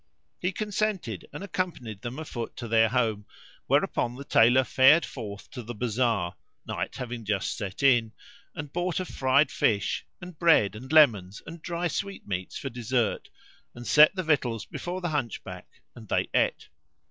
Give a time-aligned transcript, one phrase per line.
[0.39, 3.27] He consented and accompanied them afoot to their home;
[3.67, 6.35] whereupon the Tailor fared forth to the bazar
[6.65, 8.11] (night having just set in)
[8.55, 13.29] and bought a fried fish and bread and lemons and dry sweetmeats for dessert;
[13.75, 16.69] and set the victuals before the Hunchback and they ate.